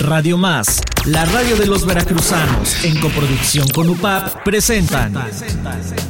[0.00, 5.12] Radio Más, la radio de los veracruzanos, en coproducción con UPAP, presentan.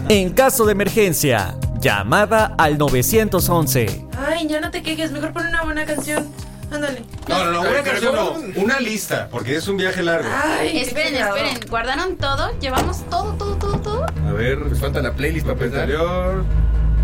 [0.08, 4.04] En caso de emergencia, llamada al 911.
[4.29, 6.27] Ay, ya no te quejes, mejor pon una buena canción.
[6.71, 7.03] Ándale.
[7.29, 10.28] No, no, no, una canción no, una lista, porque es un viaje largo.
[10.44, 11.58] Ay, Esperen, esperen.
[11.70, 12.50] ¿Guardaron todo?
[12.60, 14.06] ¿Llevamos todo, todo, todo, todo?
[14.28, 16.45] A ver, Pues falta la playlist para interior,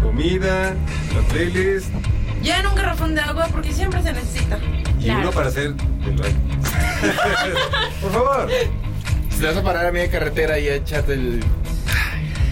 [0.02, 0.74] comida,
[1.14, 1.86] la playlist
[2.42, 4.58] Ya en un garrafón de agua porque siempre se necesita.
[5.00, 5.20] y Claro.
[5.20, 5.64] uno para hacer
[6.04, 6.34] el baño.
[8.00, 8.48] Por favor.
[9.30, 11.40] Si te vas a parar a media carretera y echarte el.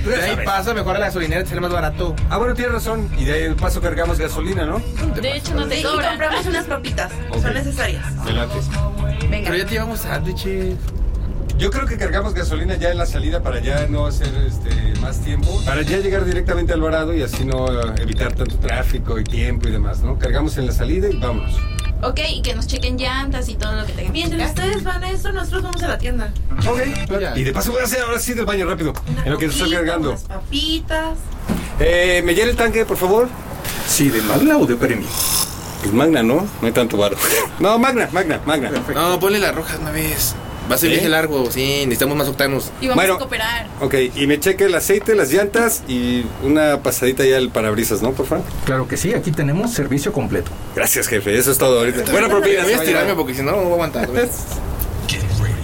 [0.05, 2.17] De ahí pasa mejor a la gasolinera, te sale más barato.
[2.29, 3.09] Ah, bueno, tienes razón.
[3.17, 4.81] Y de ahí el paso cargamos gasolina, ¿no?
[5.21, 6.09] De hecho, no Sí, te y sobra.
[6.09, 7.13] compramos unas papitas.
[7.31, 7.41] Ok.
[7.43, 8.25] Son necesarias.
[8.25, 8.57] Delante.
[9.31, 9.45] Venga.
[9.51, 10.75] Pero ya te llevamos sándwiches.
[11.57, 14.71] Yo creo que cargamos gasolina ya en la salida para ya no hacer este,
[15.01, 17.67] más tiempo, para ya llegar directamente al varado y así no
[17.99, 20.19] evitar tanto tráfico y tiempo y demás, ¿no?
[20.19, 21.55] Cargamos en la salida y vámonos.
[22.03, 25.05] Ok, y que nos chequen llantas y todo lo que tengan que Mientras ustedes van
[25.05, 26.33] a eso, nosotros vamos a la tienda.
[26.69, 27.21] Ok.
[27.21, 27.39] Ya.
[27.39, 29.47] Y de paso voy a hacer ahora sí del baño rápido, Una en lo que
[29.47, 30.11] estoy cargando.
[30.11, 31.19] Unas papitas.
[31.79, 33.29] Eh, ¿Me llena el tanque, por favor?
[33.87, 35.07] Sí, de Magna o de Premio.
[35.81, 36.47] Pues Magna, ¿no?
[36.61, 37.17] No hay tanto barro.
[37.61, 38.71] No, Magna, Magna, Magna.
[38.95, 40.35] No, ponle las rojas una vez.
[40.71, 40.95] Va a ser ¿Eh?
[40.95, 42.71] viaje largo, sí, necesitamos más octanos.
[42.81, 43.15] Y vamos Bueno.
[43.15, 43.67] a cooperar.
[43.81, 48.13] Ok, y me cheque el aceite, las llantas y una pasadita ya al parabrisas, ¿no,
[48.13, 48.45] por favor?
[48.65, 50.51] Claro que sí, aquí tenemos servicio completo.
[50.75, 52.11] Gracias, jefe, eso es todo ahorita.
[52.11, 52.63] Buena propina.
[52.63, 54.09] Voy a estirarme porque si no, no voy a aguantar.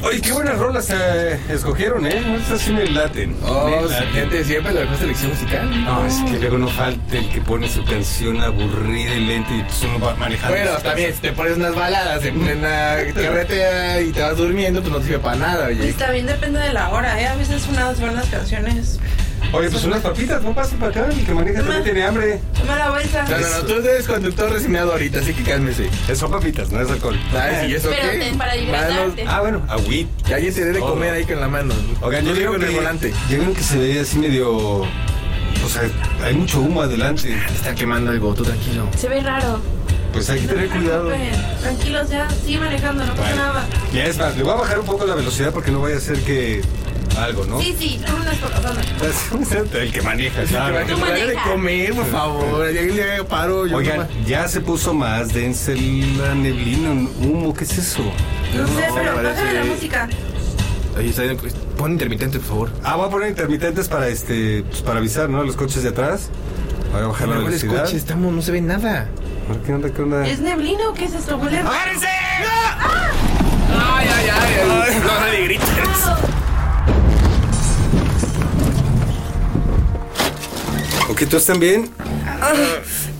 [0.03, 2.23] Oye, qué buenas rolas eh, escogieron, ¿eh?
[2.41, 3.37] Estas sí me laten.
[3.45, 4.09] Oh, Me laten.
[4.13, 5.85] gente, siempre la mejor selección musical.
[5.85, 9.63] No, es que luego no falta el que pone su canción aburrida y lenta y
[9.65, 10.57] pues uno va manejando.
[10.57, 14.93] Bueno, también, si te pones unas baladas en plena carretera y te vas durmiendo, pues
[14.93, 15.93] no te sirve para nada, Y oye.
[15.95, 17.27] también depende de la hora, ¿eh?
[17.27, 19.01] A veces unas buenas canciones.
[19.53, 22.41] Oye, pues unas papitas, no pasen para acá, el que maneja también tiene hambre.
[22.59, 23.23] Toma la vuelta.
[23.25, 25.89] No, no, no, tú eres conductor resignado ahorita, así que cálmese.
[26.09, 27.19] Eh, Son papitas, no es alcohol.
[27.33, 28.19] Ay, ¿y eso Pero qué?
[28.19, 29.25] ten para hidratarte.
[29.27, 30.09] Ah, bueno, agüit.
[30.27, 31.75] Que alguien te dé de comer ahí con la mano.
[32.03, 33.13] Oigan, yo digo con el volante.
[33.31, 34.51] yo creo que se ve así medio...
[35.65, 35.83] O sea,
[36.23, 37.28] hay mucho humo adelante.
[37.47, 38.87] Te está quemando algo, tú tranquilo.
[38.97, 39.61] Se ve raro.
[40.12, 41.11] Pues hay que tener cuidado.
[41.61, 43.67] Tranquilos ya, sigue manejando, no pasa nada.
[43.93, 46.01] ya es más, le voy a bajar un poco la velocidad porque no vaya a
[46.01, 46.62] ser que
[47.17, 47.61] algo, ¿no?
[47.61, 49.81] Sí, sí, unas pocas, anda.
[49.81, 50.79] El que maneja, claro.
[50.79, 52.67] de comer, por favor.
[52.67, 53.67] Alguien le paro.
[53.67, 58.03] Yo Oigan, ya se puso más densa la neblina, humo, ¿qué es eso?
[58.03, 60.09] No sé, No, pero parece- bájale la música.
[60.97, 62.71] Oye, está bien, pues, pon intermitente, por favor.
[62.83, 65.43] Ah, voy a poner intermitentes para este, pues, para avisar, ¿no?
[65.45, 66.29] Los coches de atrás.
[66.93, 67.85] Voy a bajar la ¿Cuáles velocidad.
[67.85, 67.99] coches?
[67.99, 69.09] Estamos, no se ve nada.
[69.65, 70.27] ¿Qué onda, qué onda?
[70.27, 71.37] ¿Es neblina o qué es esto?
[71.37, 72.07] ¡Agárrense!
[72.07, 74.91] Ay, ay, ay.
[74.91, 75.01] ay.
[75.01, 75.69] No, grites.
[81.21, 81.91] Ok, ¿tú están bien?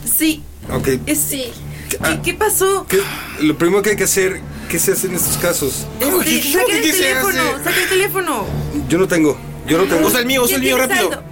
[0.04, 0.42] Sí,
[0.72, 0.88] Ok.
[1.06, 1.50] es sí.
[1.91, 2.86] ¿Qué, qué pasó?
[2.88, 3.00] ¿Qué-
[3.41, 5.86] lo primero que hay que hacer, ¿qué se hace en estos casos?
[6.00, 7.64] Este, ¿qué- qué- saca el qué se teléfono, hace?
[7.64, 8.44] saca el teléfono.
[8.88, 10.06] Yo no tengo, yo no tengo.
[10.06, 11.10] Usa el mío, usa el ¿Quién mío rápido.
[11.10, 11.22] saldo?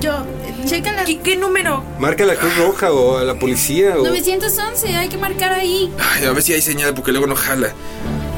[0.00, 0.26] Yo,
[0.66, 1.84] checan la ¿Qué, qué número?
[2.00, 5.92] Marca a la Cruz Roja o a la policía o 911, hay que marcar ahí.
[5.98, 7.72] Ay, a ver si hay señal, porque luego no jala.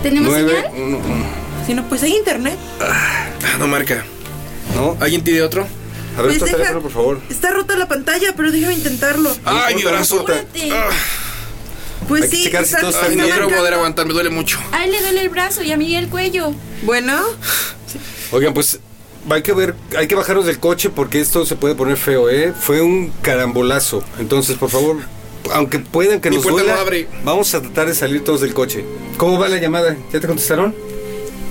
[0.02, 0.66] ¿Tenemos señal?
[0.76, 1.26] uno uno.
[1.66, 2.56] Si no, pues hay internet.
[2.80, 3.28] Ah,
[3.58, 4.04] no marca.
[4.74, 4.96] ¿No?
[5.00, 5.66] ¿Alguien tiene otro?
[6.16, 7.20] A ver Pues tu deja- teléfono, por favor.
[7.30, 9.34] Está rota la pantalla, pero déjame intentarlo.
[9.44, 10.24] Ay, mi brazo.
[10.28, 10.88] Ah,
[12.08, 14.12] Pues Hay que sí, checar si está, todos está Ay, no quiero poder aguantar, me
[14.12, 14.58] duele mucho.
[14.72, 16.52] A él le duele el brazo y a mí el cuello.
[16.82, 17.16] Bueno,
[18.32, 18.80] Oigan, pues
[19.30, 22.52] hay que ver, hay que bajarnos del coche porque esto se puede poner feo, ¿eh?
[22.58, 24.02] Fue un carambolazo.
[24.18, 24.96] Entonces, por favor,
[25.52, 27.08] aunque puedan que Mi nos puerta duela, no abre.
[27.24, 28.84] vamos a tratar de salir todos del coche.
[29.16, 29.96] ¿Cómo va la llamada?
[30.12, 30.74] ¿Ya te contestaron?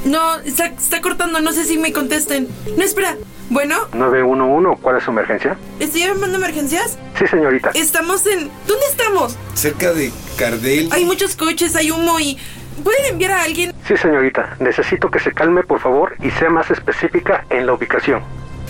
[0.03, 2.47] no, está, está cortando, no sé si me contesten.
[2.75, 3.17] No, espera.
[3.51, 5.57] Bueno, 911, ¿cuál es su emergencia?
[5.77, 6.97] ¿estoy llamando emergencias?
[7.19, 7.71] Sí, señorita.
[7.73, 8.49] Estamos en...
[8.65, 9.37] ¿Dónde estamos?
[9.55, 10.87] Cerca de Cardel.
[10.93, 12.37] Hay muchos coches, hay humo y...
[12.81, 13.73] ¿Pueden enviar a alguien?
[13.85, 14.55] Sí, señorita.
[14.61, 18.23] Necesito que se calme, por favor, y sea más específica en la ubicación.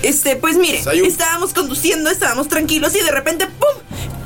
[0.04, 1.06] Este, pues mire, Sayú.
[1.06, 3.68] estábamos conduciendo, estábamos tranquilos y de repente ¡pum!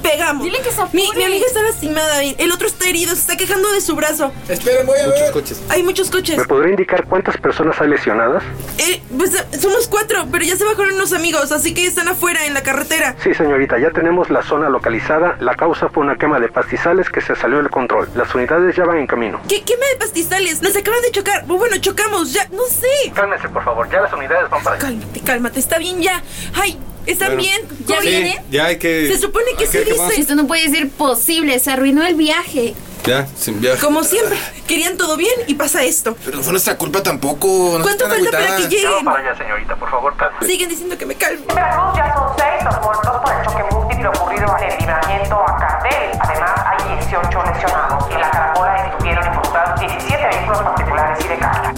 [0.02, 0.44] Pegamos.
[0.44, 1.18] Dile que se mi, apure.
[1.18, 4.32] mi amiga está lastimada y el otro está herido, se está quejando de su brazo.
[4.48, 5.32] Esperen, voy a Muchos ver.
[5.32, 5.64] coches.
[5.70, 6.38] Hay muchos coches.
[6.38, 8.44] ¿Me podría indicar cuántas personas hay lesionadas?
[8.78, 12.54] Eh, pues somos cuatro, pero ya se bajaron unos amigos, así que están afuera en
[12.54, 13.16] la carretera.
[13.24, 15.38] Sí, señorita, ya tenemos la zona localizada.
[15.40, 18.08] La causa fue una quema de pastizales que se salió del control.
[18.16, 19.42] Las unidades ya van en camino.
[19.50, 20.62] ¿Qué quema de pastizales?
[20.62, 21.46] Nos acaban de chocar.
[21.48, 23.12] Bueno, chocamos, ya, no sé.
[23.16, 23.90] Cálmese, por favor.
[23.90, 24.86] Ya las unidades van para allá.
[24.86, 26.24] Cálmate, cálmate, está bien ya.
[26.54, 27.42] Ay, ¿están Bueno.
[27.42, 27.62] bien?
[27.86, 28.32] ¿Ya ¿Cómo viene?
[28.34, 29.08] Sí, ya hay que.
[29.08, 30.20] Se supone que sí dice.
[30.22, 32.74] Esto no puede ser posible, se arruinó el viaje.
[33.04, 33.80] Ya, sin viaje.
[33.82, 34.36] Como siempre,
[34.68, 36.18] querían todo bien y pasa esto.
[36.26, 37.76] Pero no fue nuestra culpa tampoco.
[37.78, 39.08] No ¿Cuánto falta para que lleguen?
[39.08, 40.48] allá, señorita, por favor, cálmese.
[40.48, 41.42] Siguen diciendo que me calme.
[41.50, 45.36] En Veracruz ya son seis los muertos por el choque múltiple ocurrido en el libramiento
[45.36, 46.10] a Cardel.
[46.20, 48.12] Además, hay 18 18 lesionados.
[48.12, 51.74] En la caracola estuvieron involucrados 17 vehículos particulares y de carga.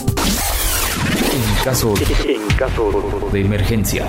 [1.67, 1.93] En caso,
[2.25, 4.05] en caso de emergencia.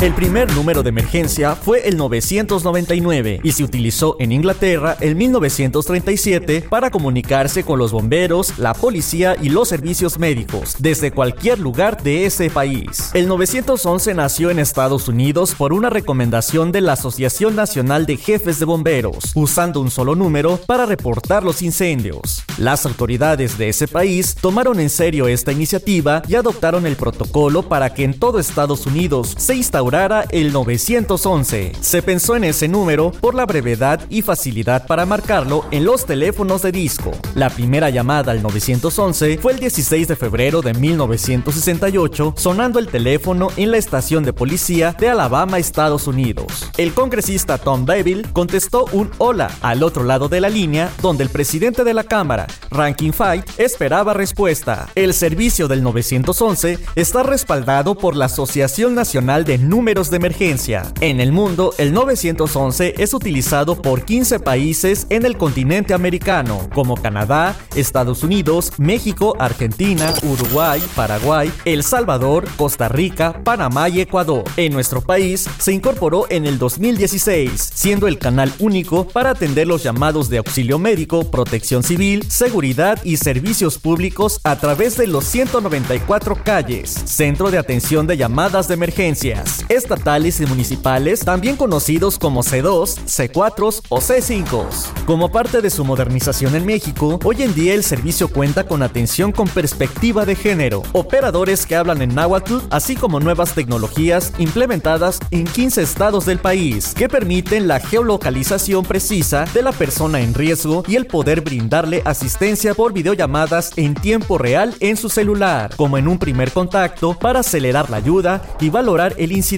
[0.00, 6.66] El primer número de emergencia fue el 999 y se utilizó en Inglaterra en 1937
[6.70, 12.26] para comunicarse con los bomberos, la policía y los servicios médicos desde cualquier lugar de
[12.26, 13.10] ese país.
[13.12, 18.60] El 911 nació en Estados Unidos por una recomendación de la Asociación Nacional de Jefes
[18.60, 22.44] de Bomberos, usando un solo número para reportar los incendios.
[22.56, 27.92] Las autoridades de ese país tomaron en serio esta iniciativa y adoptaron el protocolo para
[27.92, 31.72] que en todo Estados Unidos se instaurara el 911.
[31.80, 36.60] Se pensó en ese número por la brevedad y facilidad para marcarlo en los teléfonos
[36.60, 37.12] de disco.
[37.34, 43.48] La primera llamada al 911 fue el 16 de febrero de 1968, sonando el teléfono
[43.56, 46.70] en la estación de policía de Alabama, Estados Unidos.
[46.76, 51.30] El congresista Tom Deville contestó un hola al otro lado de la línea, donde el
[51.30, 54.90] presidente de la Cámara, Ranking Fight, esperaba respuesta.
[54.94, 60.92] El servicio del 911 está respaldado por la Asociación Nacional de números de emergencia.
[61.00, 66.96] En el mundo, el 911 es utilizado por 15 países en el continente americano, como
[66.96, 74.44] Canadá, Estados Unidos, México, Argentina, Uruguay, Paraguay, El Salvador, Costa Rica, Panamá y Ecuador.
[74.56, 79.84] En nuestro país se incorporó en el 2016, siendo el canal único para atender los
[79.84, 86.42] llamados de auxilio médico, protección civil, seguridad y servicios públicos a través de los 194
[86.42, 92.96] calles, Centro de Atención de Llamadas de Emergencias estatales y municipales, también conocidos como C2,
[93.06, 94.66] C4 o C5.
[95.06, 99.32] Como parte de su modernización en México, hoy en día el servicio cuenta con atención
[99.32, 105.44] con perspectiva de género, operadores que hablan en náhuatl, así como nuevas tecnologías implementadas en
[105.44, 110.96] 15 estados del país, que permiten la geolocalización precisa de la persona en riesgo y
[110.96, 116.18] el poder brindarle asistencia por videollamadas en tiempo real en su celular, como en un
[116.18, 119.57] primer contacto para acelerar la ayuda y valorar el incidente,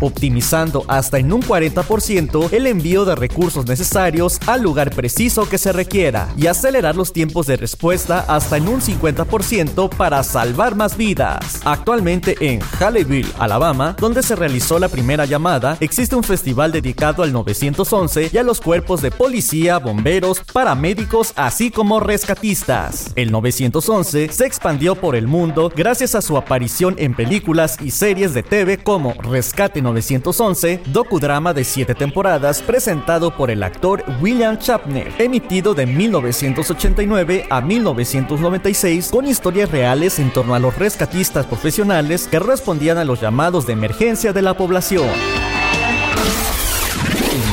[0.00, 5.72] optimizando hasta en un 40% el envío de recursos necesarios al lugar preciso que se
[5.72, 11.60] requiera y acelerar los tiempos de respuesta hasta en un 50% para salvar más vidas.
[11.64, 17.32] Actualmente en Haleyville, Alabama, donde se realizó la primera llamada, existe un festival dedicado al
[17.32, 23.12] 911 y a los cuerpos de policía, bomberos, paramédicos, así como rescatistas.
[23.16, 28.34] El 911 se expandió por el mundo gracias a su aparición en películas y series
[28.34, 35.12] de TV como Rescate 911, docudrama de 7 temporadas presentado por el actor William Chapner,
[35.18, 42.40] emitido de 1989 a 1996 con historias reales en torno a los rescatistas profesionales que
[42.40, 45.08] respondían a los llamados de emergencia de la población.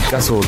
[0.09, 0.41] Caso,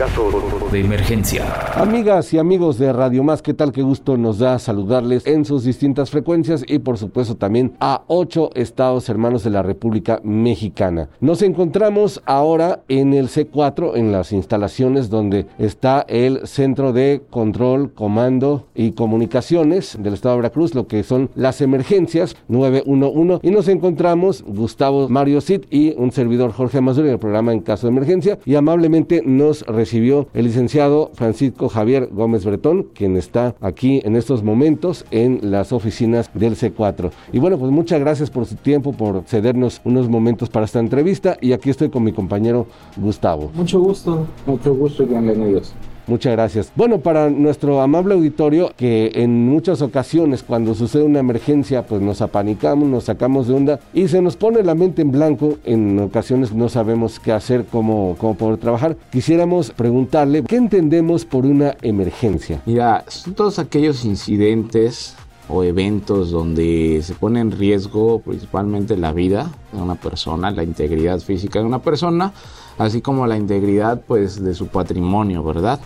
[0.00, 0.30] caso
[0.72, 1.44] de emergencia.
[1.74, 3.70] Amigas y amigos de Radio Más, ¿qué tal?
[3.70, 8.48] Qué gusto nos da saludarles en sus distintas frecuencias y por supuesto también a ocho
[8.54, 11.10] estados hermanos de la República Mexicana.
[11.20, 17.92] Nos encontramos ahora en el C4, en las instalaciones donde está el Centro de Control,
[17.92, 23.68] Comando y Comunicaciones del Estado de Veracruz, lo que son las emergencias 911 y nos
[23.68, 27.92] encontramos Gustavo Mario Cid y un servidor Jorge Mazur en el programa En Caso de
[27.92, 34.14] Emergencia y amablemente nos recibió el licenciado Francisco Javier Gómez Bretón, quien está aquí en
[34.14, 37.10] estos momentos en las oficinas del C4.
[37.32, 41.38] Y bueno, pues muchas gracias por su tiempo, por cedernos unos momentos para esta entrevista
[41.40, 42.68] y aquí estoy con mi compañero
[42.98, 43.50] Gustavo.
[43.52, 45.74] Mucho gusto, mucho gusto y bienvenidos.
[46.06, 46.72] Muchas gracias.
[46.74, 52.20] Bueno, para nuestro amable auditorio, que en muchas ocasiones cuando sucede una emergencia, pues nos
[52.20, 55.58] apanicamos, nos sacamos de onda y se nos pone la mente en blanco.
[55.64, 58.96] En ocasiones no sabemos qué hacer, cómo, cómo poder trabajar.
[59.10, 62.60] Quisiéramos preguntarle, ¿qué entendemos por una emergencia?
[62.66, 65.14] Mira, son todos aquellos incidentes
[65.48, 71.18] o eventos donde se pone en riesgo principalmente la vida de una persona, la integridad
[71.20, 72.32] física de una persona,
[72.80, 75.80] así como la integridad pues de su patrimonio, ¿verdad?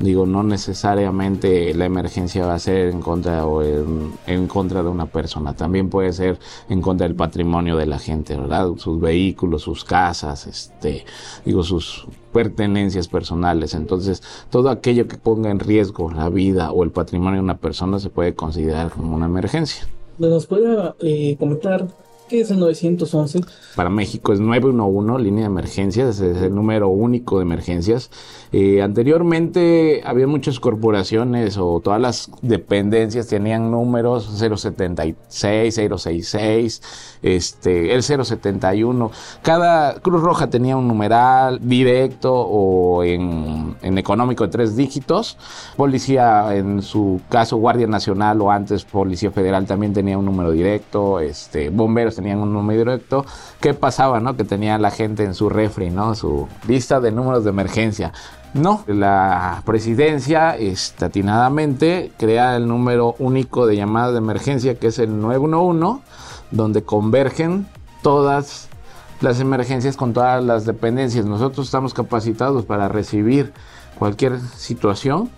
[0.00, 5.06] Digo, no necesariamente la emergencia va a ser en contra o en, contra de una
[5.06, 8.68] persona, también puede ser en contra del patrimonio de la gente, ¿verdad?
[8.78, 11.04] Sus vehículos, sus casas, este,
[11.44, 13.74] digo, sus pertenencias personales.
[13.74, 18.00] Entonces, todo aquello que ponga en riesgo la vida o el patrimonio de una persona
[18.00, 19.86] se puede considerar como una emergencia.
[20.18, 21.86] ¿Nos puede eh, comentar
[22.30, 23.40] ¿Qué es el 911?
[23.74, 28.08] Para México es 911, línea de emergencias, es el número único de emergencias.
[28.52, 36.82] Eh, anteriormente había muchas corporaciones o todas las dependencias tenían números 076, 066,
[37.22, 39.10] este, el 071.
[39.42, 45.36] Cada Cruz Roja tenía un numeral directo o en, en económico de tres dígitos.
[45.76, 51.18] Policía, en su caso, Guardia Nacional o antes Policía Federal también tenía un número directo.
[51.18, 53.24] Este, bomberos tenían un número directo.
[53.60, 54.36] ¿Qué pasaba, no?
[54.36, 56.14] Que tenía la gente en su refri, ¿no?
[56.14, 58.12] Su lista de números de emergencia.
[58.52, 65.20] No, la presidencia estatinadamente crea el número único de llamadas de emergencia que es el
[65.20, 66.02] 911,
[66.50, 67.66] donde convergen
[68.02, 68.68] todas
[69.20, 71.26] las emergencias con todas las dependencias.
[71.26, 73.52] Nosotros estamos capacitados para recibir
[73.98, 75.30] cualquier situación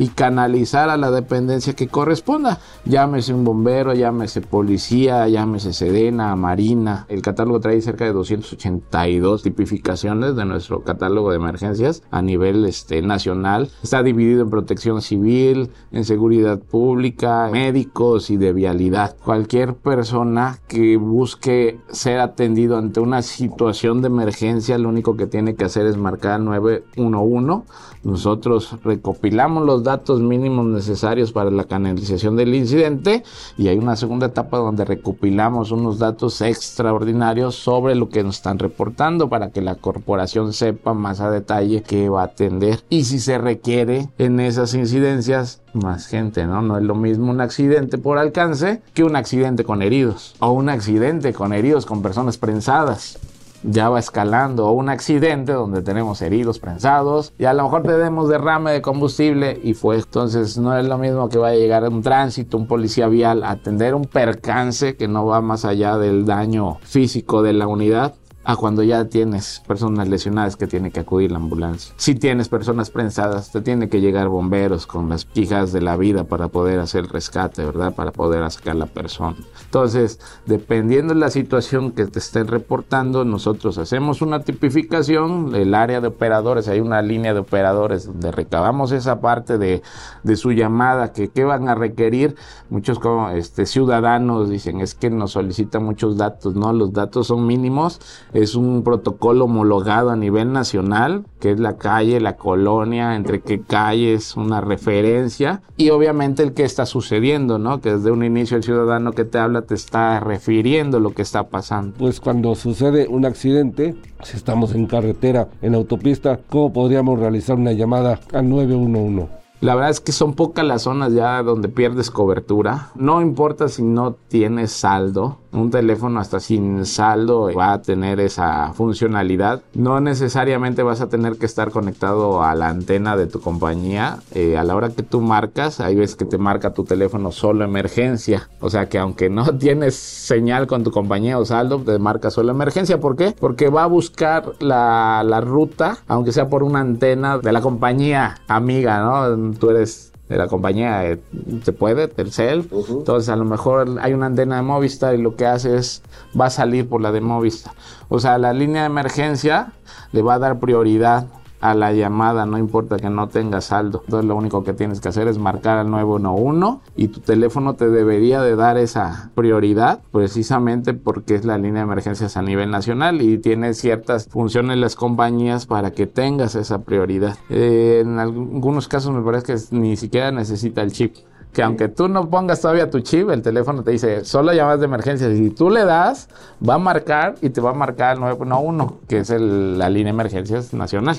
[0.00, 2.58] y canalizar a la dependencia que corresponda.
[2.86, 7.04] Llámese un bombero, llámese policía, llámese Sedena, Marina.
[7.10, 13.02] El catálogo trae cerca de 282 tipificaciones de nuestro catálogo de emergencias a nivel este,
[13.02, 13.68] nacional.
[13.82, 19.16] Está dividido en protección civil, en seguridad pública, médicos y de vialidad.
[19.22, 25.56] Cualquier persona que busque ser atendido ante una situación de emergencia, lo único que tiene
[25.56, 27.66] que hacer es marcar 911.
[28.02, 29.89] Nosotros recopilamos los datos
[30.20, 33.24] mínimos necesarios para la canalización del incidente
[33.56, 38.58] y hay una segunda etapa donde recopilamos unos datos extraordinarios sobre lo que nos están
[38.58, 43.18] reportando para que la corporación sepa más a detalle qué va a atender y si
[43.18, 46.62] se requiere en esas incidencias más gente, ¿no?
[46.62, 50.68] No es lo mismo un accidente por alcance que un accidente con heridos o un
[50.68, 53.18] accidente con heridos con personas prensadas
[53.62, 58.72] ya va escalando un accidente donde tenemos heridos prensados y a lo mejor tenemos derrame
[58.72, 59.96] de combustible y fue.
[59.96, 63.50] Entonces no es lo mismo que vaya a llegar un tránsito, un policía vial a
[63.50, 68.56] atender un percance que no va más allá del daño físico de la unidad a
[68.56, 71.94] cuando ya tienes personas lesionadas que tiene que acudir la ambulancia.
[71.98, 76.24] Si tienes personas prensadas, te tiene que llegar bomberos con las quijas de la vida
[76.24, 77.94] para poder hacer rescate, ¿verdad?
[77.94, 79.36] Para poder sacar la persona.
[79.64, 86.00] Entonces, dependiendo de la situación que te estén reportando, nosotros hacemos una tipificación, el área
[86.00, 89.82] de operadores, hay una línea de operadores donde recabamos esa parte de,
[90.22, 92.36] de su llamada, que qué van a requerir.
[92.70, 96.72] Muchos como este, ciudadanos dicen, es que nos solicitan muchos datos, ¿no?
[96.72, 98.00] Los datos son mínimos
[98.32, 103.60] es un protocolo homologado a nivel nacional, que es la calle, la colonia, entre qué
[103.60, 107.80] calles, una referencia y obviamente el que está sucediendo, ¿no?
[107.80, 111.48] Que desde un inicio el ciudadano que te habla te está refiriendo lo que está
[111.48, 111.96] pasando.
[111.98, 117.72] Pues cuando sucede un accidente, si estamos en carretera, en autopista, ¿cómo podríamos realizar una
[117.72, 119.40] llamada al 911?
[119.60, 122.92] La verdad es que son pocas las zonas ya donde pierdes cobertura.
[122.94, 125.36] No importa si no tienes saldo.
[125.52, 129.62] Un teléfono hasta sin saldo va a tener esa funcionalidad.
[129.74, 134.18] No necesariamente vas a tener que estar conectado a la antena de tu compañía.
[134.32, 137.64] Eh, a la hora que tú marcas, hay veces que te marca tu teléfono solo
[137.64, 138.48] emergencia.
[138.60, 142.52] O sea que aunque no tienes señal con tu compañía o saldo, te marca solo
[142.52, 143.00] emergencia.
[143.00, 143.34] ¿Por qué?
[143.38, 148.36] Porque va a buscar la, la ruta, aunque sea por una antena de la compañía
[148.46, 149.52] amiga, ¿no?
[149.58, 151.18] tú eres de la compañía, eh,
[151.64, 155.44] se puede, Telcel, entonces a lo mejor hay una antena de Movistar y lo que
[155.44, 156.02] hace es,
[156.40, 157.72] va a salir por la de Movistar.
[158.08, 159.72] O sea, la línea de emergencia
[160.12, 161.26] le va a dar prioridad
[161.60, 164.02] a la llamada, no importa que no tengas saldo.
[164.04, 167.88] Entonces lo único que tienes que hacer es marcar al 911 y tu teléfono te
[167.88, 173.22] debería de dar esa prioridad precisamente porque es la línea de emergencias a nivel nacional
[173.22, 177.36] y tiene ciertas funciones las compañías para que tengas esa prioridad.
[177.50, 181.16] Eh, en algunos casos me parece que ni siquiera necesita el chip
[181.52, 184.86] que aunque tú no pongas todavía tu chip, el teléfono te dice solo llamadas de
[184.86, 185.28] emergencia.
[185.28, 186.28] Y tú le das,
[186.66, 190.16] va a marcar y te va a marcar el 911, que es la línea de
[190.16, 191.16] emergencias nacional.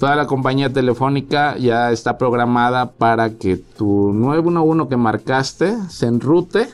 [0.00, 6.68] Toda la compañía telefónica ya está programada para que tu 911 que marcaste se enrute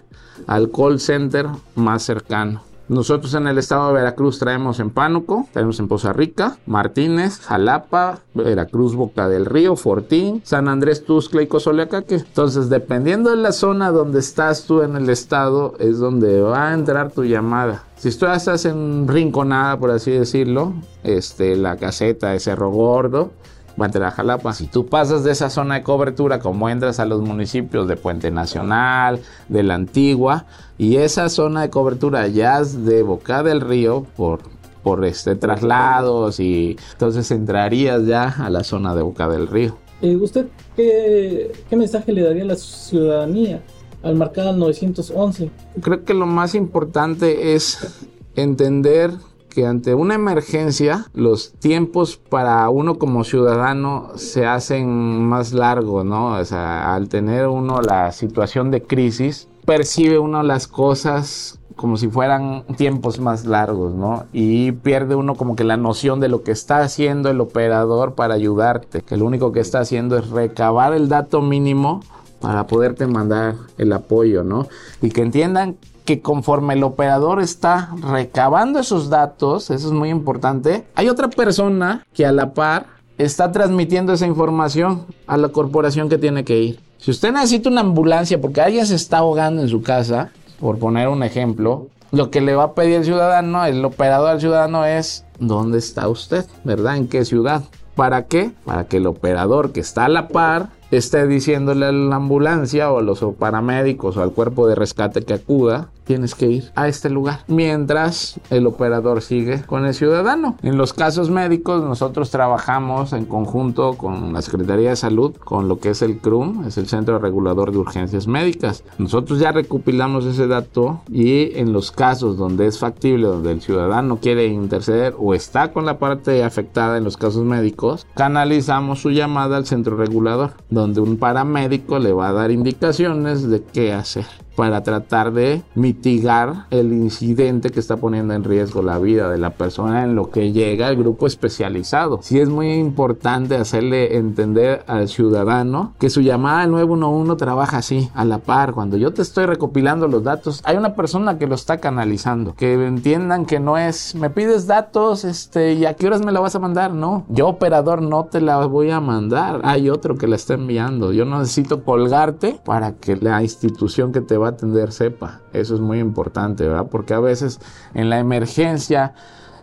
[0.47, 2.63] al call center más cercano.
[2.89, 8.21] Nosotros en el estado de Veracruz traemos en Pánuco, traemos en Poza Rica, Martínez, Jalapa,
[8.33, 12.15] Veracruz, Boca del Río, Fortín, San Andrés, Tuxtla y Cozoleacaque.
[12.15, 16.75] Entonces, dependiendo de la zona donde estás tú en el estado, es donde va a
[16.75, 17.83] entrar tu llamada.
[17.97, 23.33] Si tú estás en Rinconada, por así decirlo, este, la caseta de Cerro Gordo,
[23.81, 24.53] va a entrar a Jalapa.
[24.53, 28.31] Si tú pasas de esa zona de cobertura, como entras a los municipios de Puente
[28.31, 30.47] Nacional, de la Antigua,
[30.79, 34.41] y esa zona de cobertura ya es de Boca del Río por,
[34.83, 39.77] por este traslados y entonces entrarías ya a la zona de Boca del Río.
[40.03, 43.63] Eh, ¿Usted qué, qué mensaje le daría a la ciudadanía
[44.03, 45.51] al marcar al 911?
[45.81, 49.13] Creo que lo más importante es entender
[49.57, 56.37] que ante una emergencia los tiempos para uno como ciudadano se hacen más largos, ¿no?
[56.37, 62.09] O sea, al tener uno la situación de crisis, percibe uno las cosas como si
[62.09, 64.27] fueran tiempos más largos, ¿no?
[64.31, 68.35] Y pierde uno como que la noción de lo que está haciendo el operador para
[68.35, 72.03] ayudarte, que lo único que está haciendo es recabar el dato mínimo
[72.43, 74.69] para poderte mandar el apoyo, ¿no?
[75.01, 80.87] Y que entiendan que conforme el operador está recabando esos datos, eso es muy importante,
[80.95, 82.87] hay otra persona que a la par
[83.19, 86.81] está transmitiendo esa información a la corporación que tiene que ir.
[86.99, 91.09] Si usted necesita una ambulancia porque alguien se está ahogando en su casa, por poner
[91.09, 95.25] un ejemplo, lo que le va a pedir el ciudadano, el operador al ciudadano es,
[95.39, 96.47] ¿dónde está usted?
[96.65, 96.97] ¿Verdad?
[96.97, 97.65] ¿En qué ciudad?
[97.95, 98.53] ¿Para qué?
[98.65, 102.99] Para que el operador que está a la par esté diciéndole a la ambulancia o
[102.99, 107.11] a los paramédicos o al cuerpo de rescate que acuda, tienes que ir a este
[107.11, 107.41] lugar.
[107.49, 110.57] Mientras el operador sigue con el ciudadano.
[110.63, 115.79] En los casos médicos nosotros trabajamos en conjunto con la Secretaría de Salud, con lo
[115.79, 118.85] que es el CRUM, es el Centro Regulador de Urgencias Médicas.
[118.99, 124.19] Nosotros ya recopilamos ese dato y en los casos donde es factible, donde el ciudadano
[124.19, 129.57] quiere interceder o está con la parte afectada en los casos médicos, canalizamos su llamada
[129.57, 134.83] al centro regulador donde un paramédico le va a dar indicaciones de qué hacer para
[134.83, 140.03] tratar de mitigar el incidente que está poniendo en riesgo la vida de la persona
[140.05, 142.21] en lo que llega al grupo especializado.
[142.23, 148.11] Sí es muy importante hacerle entender al ciudadano que su llamada al 911 trabaja así,
[148.15, 148.73] a la par.
[148.73, 152.55] Cuando yo te estoy recopilando los datos, hay una persona que lo está canalizando.
[152.55, 156.41] Que entiendan que no es, me pides datos, este, y a qué horas me la
[156.41, 156.93] vas a mandar.
[156.95, 159.61] No, yo operador no te la voy a mandar.
[159.65, 161.13] Hay otro que la está enviando.
[161.13, 165.41] Yo necesito colgarte para que la institución que te va a atender sepa.
[165.53, 166.87] Eso es muy importante, ¿verdad?
[166.91, 167.61] Porque a veces
[167.95, 169.15] en la emergencia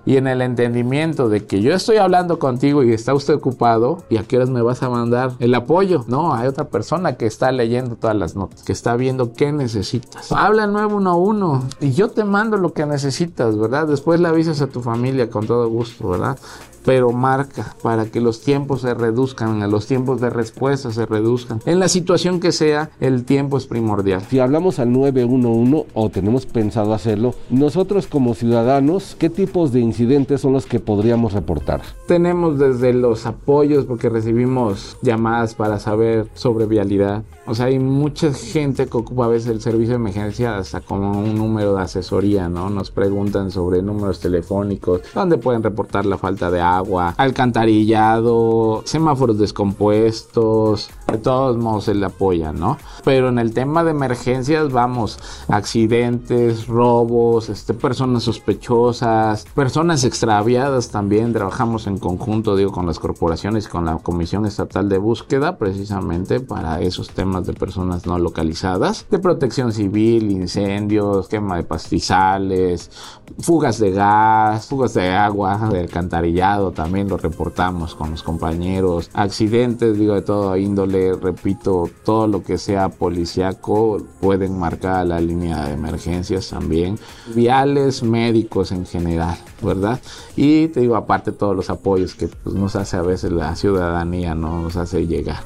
[0.06, 4.18] y en el entendimiento de que yo estoy hablando contigo y está usted ocupado y
[4.18, 6.04] a qué horas me vas a mandar el apoyo.
[6.08, 10.32] No, hay otra persona que está leyendo todas las notas, que está viendo qué necesitas.
[10.32, 13.88] Habla al 911 y yo te mando lo que necesitas, ¿verdad?
[13.88, 16.38] Después le avisas a tu familia con todo gusto, ¿verdad?
[16.86, 21.62] Pero marca para que los tiempos se reduzcan, los tiempos de respuesta se reduzcan.
[21.66, 24.22] En la situación que sea, el tiempo es primordial.
[24.30, 30.41] Si hablamos al 911 o tenemos pensado hacerlo, nosotros como ciudadanos, ¿qué tipos de incidentes
[30.41, 31.82] son los que podríamos reportar?
[32.08, 37.24] Tenemos desde los apoyos porque recibimos llamadas para saber sobre vialidad.
[37.45, 41.12] O sea, hay mucha gente que ocupa a veces el servicio de emergencia hasta como
[41.12, 42.69] un número de asesoría, ¿no?
[42.69, 50.89] Nos preguntan sobre números telefónicos, dónde pueden reportar la falta de agua, alcantarillado, semáforos descompuestos,
[51.12, 52.77] de todos modos se le apoya, ¿no?
[53.03, 61.34] Pero en el tema de emergencias, vamos, accidentes, robos, este, personas sospechosas, personas extraviadas también,
[61.34, 66.39] trabajamos en conjunto, digo, con las corporaciones y con la Comisión Estatal de Búsqueda, precisamente
[66.39, 72.91] para esos temas de personas no localizadas, de protección civil, incendios, quema de pastizales,
[73.39, 79.98] fugas de gas, fugas de agua, de alcantarillado, también lo reportamos con los compañeros, accidentes,
[79.98, 85.74] digo, de todo índole, repito, todo lo que sea policiaco pueden marcar la línea de
[85.74, 87.00] emergencias también,
[87.34, 90.00] viales médicos en general, ¿verdad?
[90.36, 94.36] Y te digo, aparte todos los apoyos que pues, nos hace a veces la ciudadanía,
[94.36, 94.62] ¿no?
[94.62, 95.43] Nos hace llegar.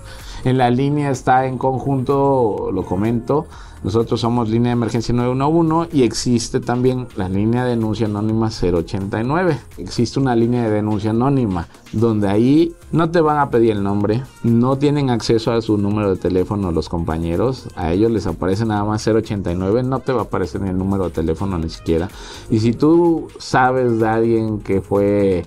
[0.48, 3.48] En la línea está en conjunto, lo comento,
[3.84, 9.60] nosotros somos línea de emergencia 911 y existe también la línea de denuncia anónima 089.
[9.78, 14.24] Existe una línea de denuncia anónima donde ahí no te van a pedir el nombre,
[14.42, 18.86] no tienen acceso a su número de teléfono los compañeros, a ellos les aparece nada
[18.86, 22.08] más 089, no te va a aparecer ni el número de teléfono ni siquiera.
[22.50, 25.46] Y si tú sabes de alguien que fue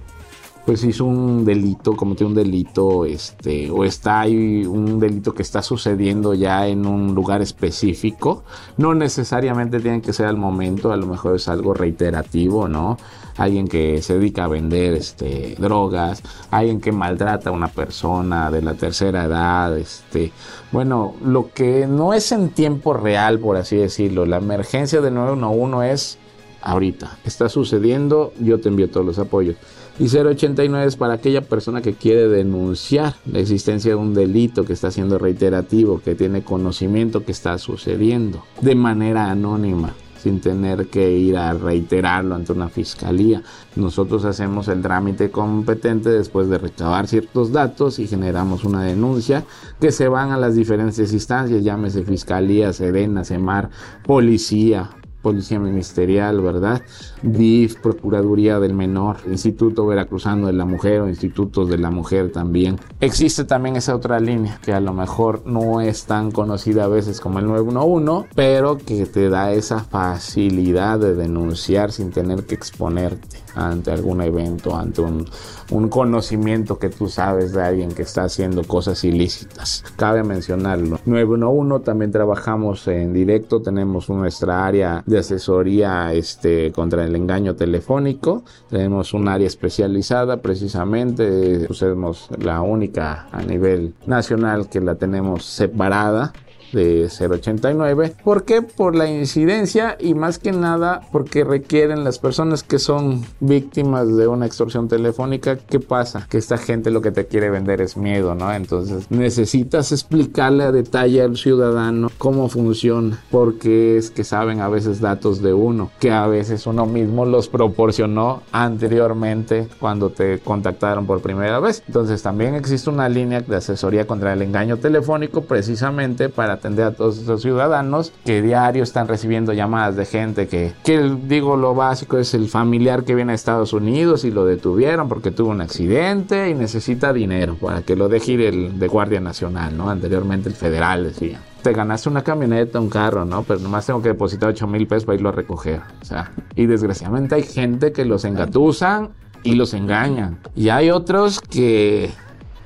[0.71, 6.33] pues hizo un delito, cometió un delito, este, o está un delito que está sucediendo
[6.33, 8.45] ya en un lugar específico,
[8.77, 12.99] no necesariamente tiene que ser al momento, a lo mejor es algo reiterativo, ¿no?
[13.37, 18.63] Alguien que se dedica a vender este, drogas, alguien que maltrata a una persona de
[18.63, 20.31] la tercera edad, este,
[20.71, 25.91] bueno, lo que no es en tiempo real, por así decirlo, la emergencia del 911
[25.91, 26.19] es
[26.63, 29.57] ahorita, está sucediendo, yo te envío todos los apoyos.
[30.01, 34.73] Y 089 es para aquella persona que quiere denunciar la existencia de un delito que
[34.73, 39.93] está siendo reiterativo, que tiene conocimiento que está sucediendo de manera anónima.
[40.21, 43.43] sin tener que ir a reiterarlo ante una fiscalía.
[43.75, 49.45] Nosotros hacemos el trámite competente después de recabar ciertos datos y generamos una denuncia
[49.81, 53.71] que se van a las diferentes instancias, llámese fiscalía, Serena, Semar,
[54.05, 54.91] policía,
[55.23, 56.83] Policía Ministerial, ¿verdad?
[57.23, 62.79] DIF, Procuraduría del Menor, Instituto Veracruzano de la Mujer o Institutos de la Mujer también.
[63.01, 67.21] Existe también esa otra línea que a lo mejor no es tan conocida a veces
[67.21, 73.39] como el 911, pero que te da esa facilidad de denunciar sin tener que exponerte
[73.55, 75.27] ante algún evento, ante un,
[75.71, 79.85] un conocimiento que tú sabes de alguien que está haciendo cosas ilícitas.
[79.97, 81.01] Cabe mencionarlo.
[81.05, 88.45] 911 también trabajamos en directo, tenemos nuestra área de asesoría este, contra el engaño telefónico.
[88.69, 96.33] Tenemos un área especializada precisamente, somos la única a nivel nacional que la tenemos separada
[96.73, 98.15] de 089.
[98.23, 98.63] ¿Por qué?
[98.63, 104.27] Por la incidencia y más que nada porque requieren las personas que son víctimas de
[104.27, 105.57] una extorsión telefónica.
[105.57, 106.27] ¿Qué pasa?
[106.29, 108.53] Que esta gente lo que te quiere vender es miedo, ¿no?
[108.53, 115.01] Entonces necesitas explicarle a detalle al ciudadano cómo funciona, porque es que saben a veces
[115.01, 121.21] datos de uno, que a veces uno mismo los proporcionó anteriormente cuando te contactaron por
[121.21, 121.83] primera vez.
[121.87, 126.93] Entonces también existe una línea de asesoría contra el engaño telefónico precisamente para atender a
[126.93, 132.19] todos esos ciudadanos que diario están recibiendo llamadas de gente que, que digo lo básico
[132.19, 136.49] es el familiar que viene a Estados Unidos y lo detuvieron porque tuvo un accidente
[136.49, 139.91] y necesita dinero para que lo deje ir el de Guardia Nacional, ¿no?
[139.91, 143.43] Anteriormente el federal decía te ganaste una camioneta, un carro, ¿no?
[143.43, 145.81] Pero nomás tengo que depositar 8 mil pesos para irlo a recoger.
[146.01, 149.11] O sea, y desgraciadamente hay gente que los engatusan
[149.43, 150.39] y los engañan.
[150.55, 152.11] Y hay otros que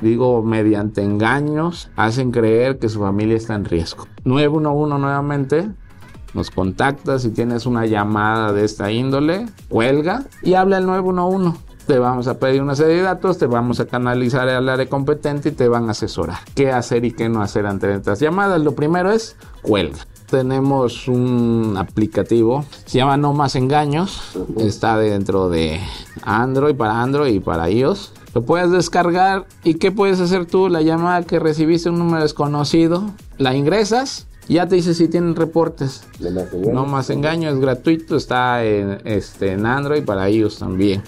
[0.04, 4.06] digo, mediante engaños, hacen creer que su familia está en riesgo.
[4.24, 5.68] 911 nuevamente,
[6.34, 11.58] nos contacta si tienes una llamada de esta índole, cuelga y habla el 911.
[11.86, 15.50] Te vamos a pedir una serie de datos, te vamos a canalizar al área competente
[15.50, 18.60] y te van a asesorar qué hacer y qué no hacer ante estas llamadas.
[18.62, 25.80] Lo primero es cuelga tenemos un aplicativo, se llama No Más Engaños, está dentro de
[26.22, 28.12] Android, para Android y para iOS.
[28.34, 30.68] Lo puedes descargar y ¿qué puedes hacer tú?
[30.68, 33.04] La llamada que recibiste un número desconocido,
[33.38, 36.06] la ingresas ya te dice si tienen reportes.
[36.72, 41.02] No más engaño, es gratuito, está en, este, en Android para ellos también.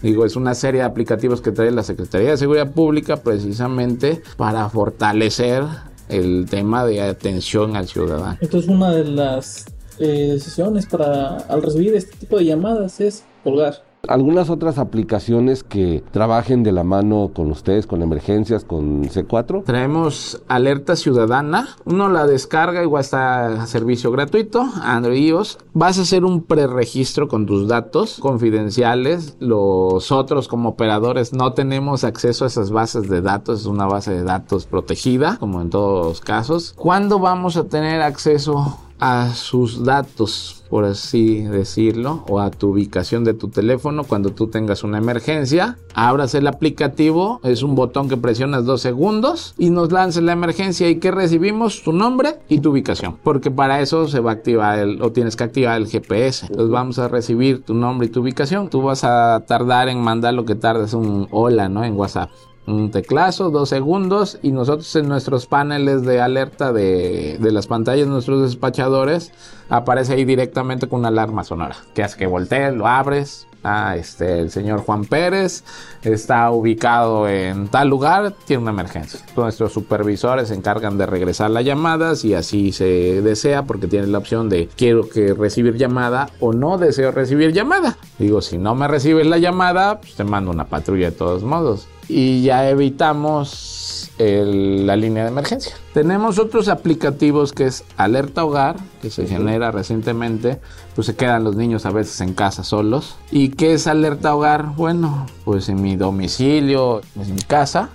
[0.00, 4.68] Digo, es una serie de aplicativos que trae la Secretaría de Seguridad Pública precisamente para
[4.68, 5.64] fortalecer
[6.12, 8.38] el tema de atención al ciudadano.
[8.40, 9.66] Entonces una de las
[9.98, 13.82] eh, decisiones para al recibir este tipo de llamadas es colgar.
[14.08, 19.62] ¿Algunas otras aplicaciones que trabajen de la mano con ustedes, con emergencias, con C4?
[19.62, 21.68] Traemos Alerta Ciudadana.
[21.84, 25.58] Uno la descarga, igual está a servicio gratuito, Android iOS.
[25.72, 29.36] Vas a hacer un preregistro con tus datos confidenciales.
[29.38, 33.60] Los otros como operadores no tenemos acceso a esas bases de datos.
[33.60, 36.74] Es una base de datos protegida, como en todos los casos.
[36.76, 43.24] ¿Cuándo vamos a tener acceso a sus datos, por así decirlo, o a tu ubicación
[43.24, 45.76] de tu teléfono cuando tú tengas una emergencia.
[45.92, 50.88] Abras el aplicativo, es un botón que presionas dos segundos y nos lanza la emergencia
[50.88, 54.78] y que recibimos tu nombre y tu ubicación, porque para eso se va a activar
[54.78, 56.46] el, o tienes que activar el GPS.
[56.46, 58.68] Entonces vamos a recibir tu nombre y tu ubicación.
[58.70, 61.82] Tú vas a tardar en mandar lo que tardas un hola, ¿no?
[61.84, 62.30] En WhatsApp
[62.66, 68.42] un teclazo, dos segundos y nosotros en nuestros paneles de alerta de, las pantallas, nuestros
[68.42, 69.32] despachadores,
[69.68, 73.46] aparece ahí directamente con una alarma sonora, que hace que voltees, lo abres.
[73.64, 75.62] Ah, este, el señor Juan Pérez
[76.02, 79.20] está ubicado en tal lugar, tiene una emergencia.
[79.36, 84.18] Nuestros supervisores se encargan de regresar las llamadas y así se desea porque tiene la
[84.18, 87.98] opción de quiero que recibir llamada o no deseo recibir llamada.
[88.18, 91.86] Digo, si no me recibes la llamada, pues te mando una patrulla de todos modos
[92.08, 95.74] y ya evitamos el, la línea de emergencia.
[95.94, 100.60] Tenemos otros aplicativos que es Alerta Hogar, que se genera recientemente,
[100.94, 103.16] pues se quedan los niños a veces en casa solos.
[103.30, 104.74] ¿Y qué es Alerta Hogar?
[104.76, 107.90] Bueno, pues en mi domicilio, en mi casa,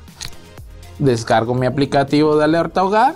[1.00, 3.16] descargo mi aplicativo de Alerta Hogar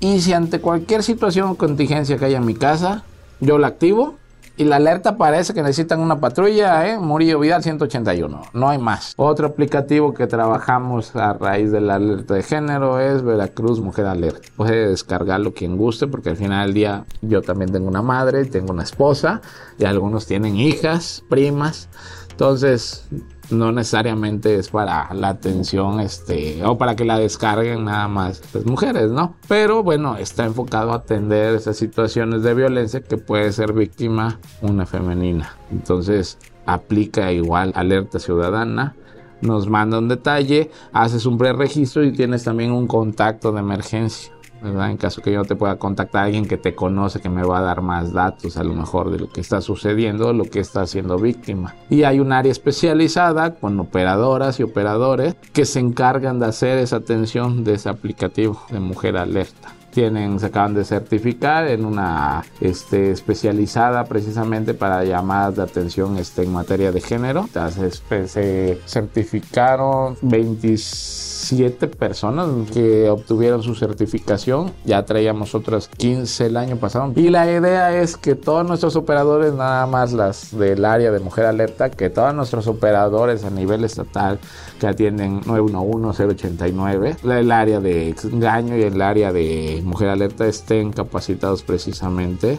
[0.00, 3.04] y si ante cualquier situación o contingencia que haya en mi casa,
[3.40, 4.16] yo la activo
[4.56, 6.98] y la alerta parece que necesitan una patrulla, ¿eh?
[6.98, 8.42] Murillo Vidal 181.
[8.52, 9.14] No hay más.
[9.16, 14.48] Otro aplicativo que trabajamos a raíz de la alerta de género es Veracruz Mujer Alerta.
[14.56, 18.72] Puede descargarlo quien guste porque al final del día yo también tengo una madre, tengo
[18.72, 19.40] una esposa
[19.78, 21.88] y algunos tienen hijas, primas.
[22.30, 23.06] Entonces,
[23.52, 28.64] no necesariamente es para la atención, este, o para que la descarguen nada más las
[28.64, 29.36] mujeres, ¿no?
[29.48, 34.86] Pero bueno, está enfocado a atender esas situaciones de violencia que puede ser víctima una
[34.86, 35.56] femenina.
[35.70, 38.94] Entonces, aplica igual alerta ciudadana
[39.42, 44.31] nos manda un detalle, haces un preregistro y tienes también un contacto de emergencia.
[44.64, 47.58] En caso que yo no te pueda contactar alguien que te conoce, que me va
[47.58, 50.86] a dar más datos a lo mejor de lo que está sucediendo, lo que está
[50.86, 51.74] siendo víctima.
[51.90, 56.96] Y hay un área especializada con operadoras y operadores que se encargan de hacer esa
[56.96, 63.12] atención de ese aplicativo de Mujer Alerta tienen, se acaban de certificar en una este,
[63.12, 67.42] especializada precisamente para llamadas de atención este, en materia de género.
[67.42, 74.72] Entonces, se certificaron 26 siete personas que obtuvieron su certificación.
[74.84, 77.12] Ya traíamos otras 15 el año pasado.
[77.16, 81.46] Y la idea es que todos nuestros operadores, nada más las del área de Mujer
[81.46, 84.38] Alerta, que todos nuestros operadores a nivel estatal
[84.80, 90.92] que atienden 911, 089, el área de engaño y el área de Mujer Alerta estén
[90.92, 92.58] capacitados precisamente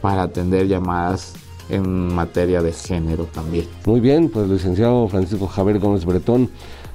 [0.00, 1.34] para atender llamadas
[1.68, 3.66] en materia de género también.
[3.86, 6.50] Muy bien, pues licenciado Francisco Javier Gómez Bretón,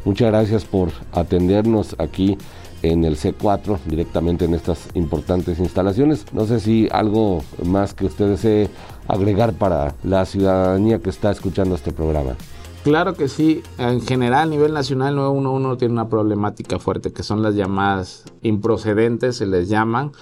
[0.06, 2.38] Muchas gracias por atendernos aquí
[2.82, 6.26] en el C4, directamente en estas importantes instalaciones.
[6.34, 8.70] No sé si algo más que usted desee
[9.08, 12.36] agregar para la ciudadanía que está escuchando este programa.
[12.84, 13.62] Claro que sí.
[13.78, 19.36] En general, a nivel nacional, 911 tiene una problemática fuerte, que son las llamadas improcedentes,
[19.36, 20.14] se les llaman,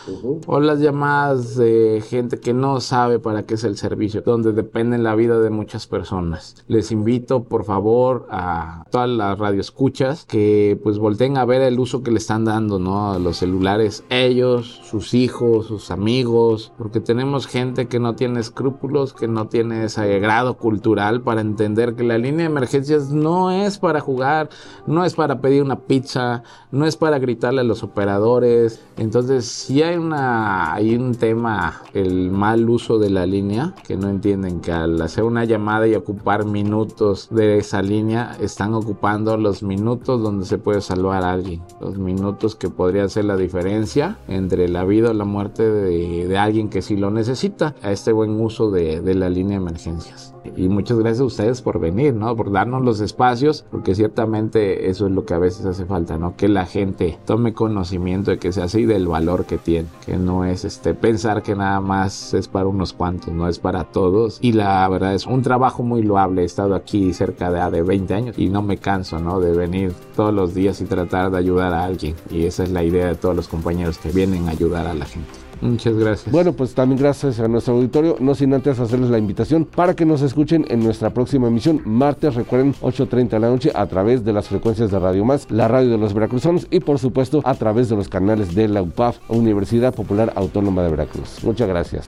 [0.47, 4.97] o las llamadas de gente que no sabe para qué es el servicio, donde depende
[4.97, 6.55] la vida de muchas personas.
[6.67, 12.01] Les invito, por favor, a todas las radioescuchas que pues volteen a ver el uso
[12.01, 13.11] que le están dando, ¿no?
[13.11, 19.13] A los celulares, ellos, sus hijos, sus amigos, porque tenemos gente que no tiene escrúpulos,
[19.13, 23.99] que no tiene ese grado cultural para entender que la línea emergencias no es para
[23.99, 24.49] jugar,
[24.86, 28.81] no es para pedir una pizza, no es para gritarle a los operadores.
[28.97, 34.10] Entonces, si hay una hay un tema el mal uso de la línea que no
[34.10, 39.63] entienden que al hacer una llamada y ocupar minutos de esa línea están ocupando los
[39.63, 44.67] minutos donde se puede salvar a alguien, los minutos que podría hacer la diferencia entre
[44.69, 48.69] la vida o la muerte de, alguien que sí lo necesita a este buen uso
[48.69, 50.33] de, de la línea de emergencias.
[50.55, 52.36] Y muchas gracias a ustedes por venir, ¿no?
[52.36, 56.36] Por darnos los espacios, porque ciertamente eso es lo que a veces hace falta, ¿no?
[56.36, 60.17] Que la gente tome conocimiento de que se hace y del valor que tiene, que
[60.17, 64.39] no es este pensar que nada más es para unos cuantos, no es para todos.
[64.41, 66.43] Y la verdad es un trabajo muy loable.
[66.43, 69.39] He estado aquí cerca de, de 20 años y no me canso, ¿no?
[69.39, 72.15] De venir todos los días y tratar de ayudar a alguien.
[72.29, 75.05] Y esa es la idea de todos los compañeros que vienen a ayudar a la
[75.05, 75.46] gente.
[75.61, 76.31] Muchas gracias.
[76.31, 80.05] Bueno, pues también gracias a nuestro auditorio, no sin antes hacerles la invitación para que
[80.05, 84.33] nos escuchen en nuestra próxima emisión, martes, recuerden, 8.30 de la noche, a través de
[84.33, 87.89] las frecuencias de Radio Más, la radio de los veracruzanos y por supuesto a través
[87.89, 91.43] de los canales de la UPAF, Universidad Popular Autónoma de Veracruz.
[91.43, 92.05] Muchas gracias.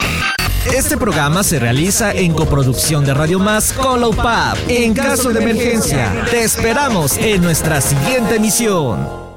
[0.76, 4.70] Este programa se realiza en coproducción de Radio Más con la UPAF.
[4.70, 9.29] En caso de emergencia, te esperamos en nuestra siguiente emisión.